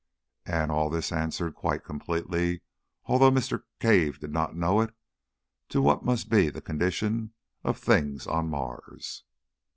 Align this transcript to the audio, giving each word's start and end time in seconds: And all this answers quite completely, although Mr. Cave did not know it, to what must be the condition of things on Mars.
And 0.47 0.71
all 0.71 0.89
this 0.89 1.11
answers 1.11 1.53
quite 1.55 1.83
completely, 1.83 2.61
although 3.05 3.29
Mr. 3.29 3.65
Cave 3.79 4.17
did 4.19 4.31
not 4.31 4.55
know 4.55 4.81
it, 4.81 4.95
to 5.69 5.79
what 5.79 6.03
must 6.03 6.27
be 6.27 6.49
the 6.49 6.59
condition 6.59 7.33
of 7.63 7.77
things 7.77 8.25
on 8.25 8.49
Mars. 8.49 9.23